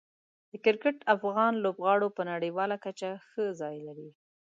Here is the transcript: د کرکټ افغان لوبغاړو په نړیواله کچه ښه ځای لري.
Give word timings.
د 0.51 0.53
کرکټ 0.65 0.97
افغان 1.15 1.53
لوبغاړو 1.63 2.07
په 2.17 2.21
نړیواله 2.31 2.75
کچه 2.85 3.09
ښه 3.27 3.43
ځای 3.61 3.77
لري. 3.87 4.09